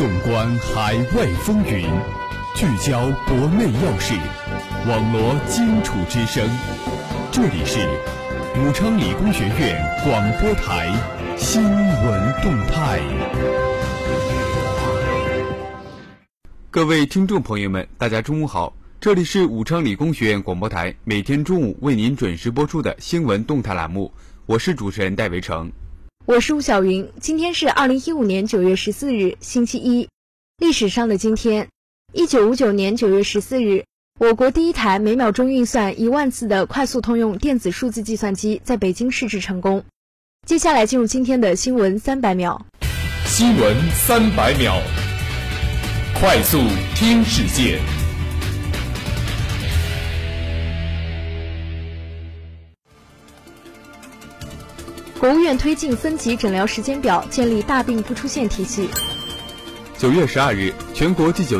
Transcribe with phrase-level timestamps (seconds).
[0.00, 1.86] 纵观海外风云，
[2.54, 4.14] 聚焦国内要事，
[4.88, 6.48] 网罗荆楚之声。
[7.30, 7.86] 这里是
[8.56, 10.90] 武昌理工学院广播台
[11.36, 12.98] 新闻动态。
[16.70, 24.10] 各位听众朋友们，大家中午好，这里是武昌理工学院广播台每天中午为您准时播出的新闻动态栏目，
[24.46, 25.70] 我是主持人戴维成。
[26.26, 30.08] 我是吴晓云，今天是二零一五年九月十四日，星期一。
[30.58, 31.68] 历史上的今天，
[32.12, 33.84] 一九五九年九月十四日，
[34.18, 39.84] 我国第一台每秒钟运算一万次的快速通用电子数字计算机在北京试制成功。
[40.46, 42.66] 接下来进入今天的新闻三百秒。
[43.24, 44.76] 新闻三百秒，
[46.20, 46.58] 快速
[46.94, 47.80] 听世界。
[55.20, 58.88] 国务院推进分级诊疗时间表，建立大病不出现体系。
[59.98, 61.58] 九月十二日，全国第九